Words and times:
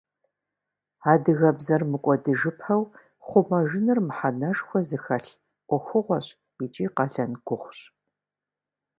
Адыгэбзэр 1.11 1.81
мыкӀуэдыжыпэу 1.91 2.83
хъумэжыныр 3.27 3.99
мыхьэнэшхуэ 4.07 4.79
зыхэлъ 4.87 5.33
Ӏуэхугъуэщ 5.67 6.27
икӀи 6.65 6.85
къалэн 6.95 7.31
гугъущ. 7.45 7.79